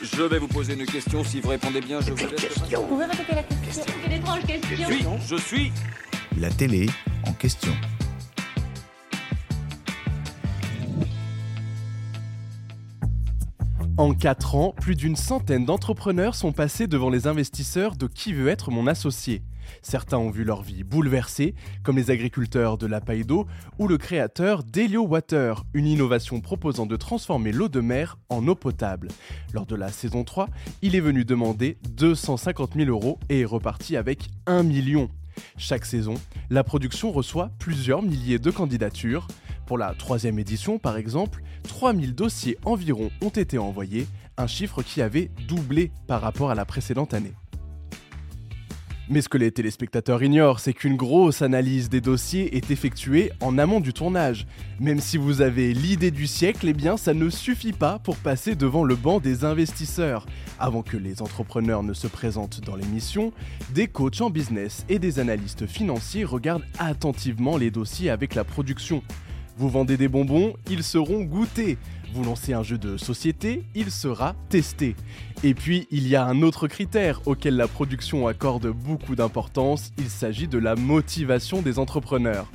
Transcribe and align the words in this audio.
Je 0.00 0.22
vais 0.22 0.38
vous 0.38 0.46
poser 0.48 0.74
une 0.74 0.86
question. 0.86 1.24
Si 1.24 1.40
vous 1.40 1.48
répondez 1.48 1.80
bien, 1.80 2.00
je 2.00 2.12
vous 2.12 2.16
laisse. 2.26 2.58
Vous 2.72 2.86
pouvez 2.86 3.04
répéter 3.04 3.34
la 3.34 3.42
question 3.42 3.82
C'est 3.86 4.06
une 4.06 4.12
étrange 4.12 4.40
Je 4.42 4.46
question. 4.46 5.18
suis. 5.20 5.28
Je 5.28 5.36
suis. 5.36 5.72
La 6.38 6.50
télé 6.50 6.88
en 7.26 7.32
question. 7.32 7.72
En 13.98 14.14
4 14.14 14.54
ans, 14.54 14.74
plus 14.80 14.94
d'une 14.94 15.16
centaine 15.16 15.64
d'entrepreneurs 15.64 16.36
sont 16.36 16.52
passés 16.52 16.86
devant 16.86 17.10
les 17.10 17.26
investisseurs 17.26 17.96
de 17.96 18.06
Qui 18.06 18.32
veut 18.32 18.46
être 18.46 18.70
mon 18.70 18.86
associé. 18.86 19.42
Certains 19.82 20.18
ont 20.18 20.30
vu 20.30 20.44
leur 20.44 20.62
vie 20.62 20.84
bouleversée, 20.84 21.56
comme 21.82 21.96
les 21.96 22.12
agriculteurs 22.12 22.78
de 22.78 22.86
la 22.86 23.00
paille 23.00 23.24
d'eau 23.24 23.48
ou 23.80 23.88
le 23.88 23.98
créateur 23.98 24.62
d'Helio 24.62 25.02
Water, 25.02 25.64
une 25.74 25.88
innovation 25.88 26.40
proposant 26.40 26.86
de 26.86 26.94
transformer 26.94 27.50
l'eau 27.50 27.66
de 27.66 27.80
mer 27.80 28.18
en 28.28 28.46
eau 28.46 28.54
potable. 28.54 29.08
Lors 29.52 29.66
de 29.66 29.74
la 29.74 29.88
saison 29.88 30.22
3, 30.22 30.48
il 30.80 30.94
est 30.94 31.00
venu 31.00 31.24
demander 31.24 31.76
250 31.96 32.74
000 32.76 32.88
euros 32.90 33.18
et 33.28 33.40
est 33.40 33.44
reparti 33.44 33.96
avec 33.96 34.28
1 34.46 34.62
million. 34.62 35.10
Chaque 35.56 35.84
saison, 35.84 36.14
la 36.50 36.62
production 36.62 37.10
reçoit 37.10 37.50
plusieurs 37.58 38.02
milliers 38.02 38.38
de 38.38 38.52
candidatures. 38.52 39.26
Pour 39.68 39.76
la 39.76 39.92
troisième 39.92 40.38
édition, 40.38 40.78
par 40.78 40.96
exemple, 40.96 41.42
3000 41.64 42.14
dossiers 42.14 42.56
environ 42.64 43.10
ont 43.20 43.28
été 43.28 43.58
envoyés, 43.58 44.06
un 44.38 44.46
chiffre 44.46 44.82
qui 44.82 45.02
avait 45.02 45.30
doublé 45.46 45.92
par 46.06 46.22
rapport 46.22 46.50
à 46.50 46.54
la 46.54 46.64
précédente 46.64 47.12
année. 47.12 47.34
Mais 49.10 49.20
ce 49.20 49.28
que 49.28 49.36
les 49.36 49.52
téléspectateurs 49.52 50.22
ignorent, 50.22 50.60
c'est 50.60 50.72
qu'une 50.72 50.96
grosse 50.96 51.42
analyse 51.42 51.90
des 51.90 52.00
dossiers 52.00 52.56
est 52.56 52.70
effectuée 52.70 53.30
en 53.42 53.58
amont 53.58 53.80
du 53.80 53.92
tournage. 53.92 54.46
Même 54.80 55.00
si 55.00 55.18
vous 55.18 55.42
avez 55.42 55.74
l'idée 55.74 56.10
du 56.10 56.26
siècle, 56.26 56.66
eh 56.66 56.72
bien 56.72 56.96
ça 56.96 57.12
ne 57.12 57.28
suffit 57.28 57.74
pas 57.74 57.98
pour 57.98 58.16
passer 58.16 58.54
devant 58.54 58.84
le 58.84 58.96
banc 58.96 59.20
des 59.20 59.44
investisseurs. 59.44 60.24
Avant 60.58 60.80
que 60.80 60.96
les 60.96 61.20
entrepreneurs 61.20 61.82
ne 61.82 61.92
se 61.92 62.06
présentent 62.06 62.62
dans 62.62 62.76
l'émission, 62.76 63.34
des 63.74 63.86
coachs 63.86 64.22
en 64.22 64.30
business 64.30 64.86
et 64.88 64.98
des 64.98 65.18
analystes 65.18 65.66
financiers 65.66 66.24
regardent 66.24 66.64
attentivement 66.78 67.58
les 67.58 67.70
dossiers 67.70 68.08
avec 68.08 68.34
la 68.34 68.44
production. 68.44 69.02
Vous 69.58 69.68
vendez 69.68 69.96
des 69.96 70.06
bonbons, 70.06 70.54
ils 70.70 70.84
seront 70.84 71.24
goûtés. 71.24 71.78
Vous 72.14 72.22
lancez 72.22 72.52
un 72.52 72.62
jeu 72.62 72.78
de 72.78 72.96
société, 72.96 73.64
il 73.74 73.90
sera 73.90 74.36
testé. 74.50 74.94
Et 75.42 75.52
puis, 75.52 75.88
il 75.90 76.06
y 76.06 76.14
a 76.14 76.24
un 76.24 76.42
autre 76.42 76.68
critère 76.68 77.20
auquel 77.26 77.56
la 77.56 77.66
production 77.66 78.28
accorde 78.28 78.68
beaucoup 78.68 79.16
d'importance, 79.16 79.90
il 79.98 80.10
s'agit 80.10 80.46
de 80.46 80.58
la 80.58 80.76
motivation 80.76 81.60
des 81.60 81.80
entrepreneurs. 81.80 82.46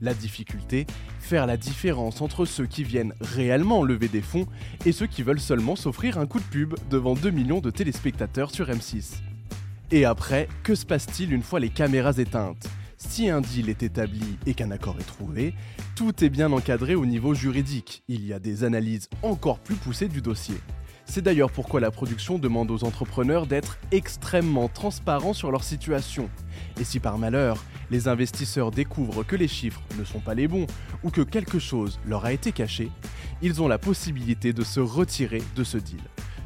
La 0.00 0.14
difficulté, 0.14 0.86
faire 1.20 1.46
la 1.46 1.58
différence 1.58 2.22
entre 2.22 2.46
ceux 2.46 2.66
qui 2.66 2.84
viennent 2.84 3.12
réellement 3.20 3.84
lever 3.84 4.08
des 4.08 4.22
fonds 4.22 4.46
et 4.86 4.92
ceux 4.92 5.06
qui 5.06 5.22
veulent 5.22 5.38
seulement 5.38 5.76
s'offrir 5.76 6.16
un 6.16 6.26
coup 6.26 6.40
de 6.40 6.44
pub 6.44 6.74
devant 6.88 7.12
2 7.12 7.28
millions 7.32 7.60
de 7.60 7.70
téléspectateurs 7.70 8.50
sur 8.50 8.70
M6. 8.70 9.16
Et 9.90 10.06
après, 10.06 10.48
que 10.62 10.74
se 10.74 10.86
passe-t-il 10.86 11.34
une 11.34 11.42
fois 11.42 11.60
les 11.60 11.68
caméras 11.68 12.16
éteintes? 12.16 12.66
Si 12.98 13.28
un 13.28 13.42
deal 13.42 13.68
est 13.68 13.82
établi 13.82 14.38
et 14.46 14.54
qu'un 14.54 14.70
accord 14.70 14.96
est 14.98 15.04
trouvé, 15.04 15.54
tout 15.96 16.24
est 16.24 16.30
bien 16.30 16.50
encadré 16.52 16.94
au 16.94 17.04
niveau 17.04 17.34
juridique. 17.34 18.02
Il 18.08 18.24
y 18.24 18.32
a 18.32 18.38
des 18.38 18.64
analyses 18.64 19.10
encore 19.22 19.58
plus 19.58 19.74
poussées 19.74 20.08
du 20.08 20.22
dossier. 20.22 20.56
C'est 21.04 21.20
d'ailleurs 21.20 21.52
pourquoi 21.52 21.78
la 21.78 21.90
production 21.90 22.38
demande 22.38 22.70
aux 22.70 22.84
entrepreneurs 22.84 23.46
d'être 23.46 23.78
extrêmement 23.92 24.68
transparents 24.68 25.34
sur 25.34 25.52
leur 25.52 25.62
situation. 25.62 26.30
Et 26.80 26.84
si 26.84 26.98
par 26.98 27.18
malheur, 27.18 27.62
les 27.90 28.08
investisseurs 28.08 28.70
découvrent 28.70 29.24
que 29.24 29.36
les 29.36 29.46
chiffres 29.46 29.82
ne 29.98 30.04
sont 30.04 30.20
pas 30.20 30.34
les 30.34 30.48
bons 30.48 30.66
ou 31.04 31.10
que 31.10 31.20
quelque 31.20 31.58
chose 31.58 32.00
leur 32.06 32.24
a 32.24 32.32
été 32.32 32.50
caché, 32.50 32.90
ils 33.42 33.60
ont 33.60 33.68
la 33.68 33.78
possibilité 33.78 34.54
de 34.54 34.64
se 34.64 34.80
retirer 34.80 35.42
de 35.54 35.64
ce 35.64 35.76
deal. 35.76 36.02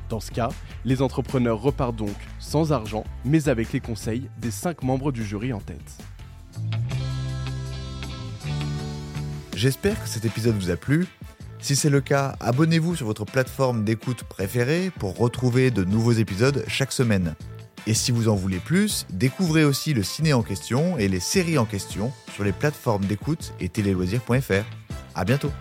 Dans 0.09 0.21
ce 0.21 0.33
cas, 0.33 0.51
les 0.85 1.01
entrepreneurs 1.01 1.63
repartent 1.63 1.97
donc 1.97 2.17
sans 2.41 2.73
argent, 2.73 3.05
mais 3.25 3.49
avec 3.49 3.73
les 3.73 3.81
conseils 3.81 4.29
des 4.39 4.51
5 4.51 4.83
membres 4.83 5.13
du 5.13 5.25
jury 5.25 5.53
en 5.53 5.61
tête. 5.61 5.99
J'espère 9.61 10.03
que 10.03 10.09
cet 10.09 10.25
épisode 10.25 10.57
vous 10.59 10.71
a 10.71 10.77
plu. 10.77 11.07
Si 11.59 11.77
c'est 11.77 11.91
le 11.91 12.01
cas, 12.01 12.35
abonnez-vous 12.41 12.97
sur 12.97 13.05
votre 13.05 13.27
plateforme 13.27 13.85
d'écoute 13.85 14.25
préférée 14.25 14.91
pour 14.99 15.19
retrouver 15.19 15.71
de 15.71 15.85
nouveaux 15.85 16.13
épisodes 16.13 16.65
chaque 16.67 16.93
semaine. 16.93 17.35
Et 17.87 17.93
si 17.93 18.11
vous 18.11 18.29
en 18.29 18.35
voulez 18.35 18.57
plus, 18.57 19.07
découvrez 19.11 19.65
aussi 19.65 19.93
le 19.93 20.03
ciné 20.03 20.33
en 20.33 20.43
question 20.43 20.97
et 20.97 21.09
les 21.09 21.21
séries 21.21 21.59
en 21.59 21.67
question 21.67 22.11
sur 22.33 22.43
les 22.43 22.53
plateformes 22.53 23.05
d'écoute 23.05 23.53
et 23.61 23.69
téléloisirs.fr. 23.69 24.65
À 25.15 25.25
bientôt. 25.27 25.53